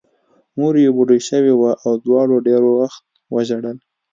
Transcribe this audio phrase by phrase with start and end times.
[0.57, 3.03] مور یې بوډۍ شوې وه او دواړو ډېر وخت
[3.33, 3.77] وژړل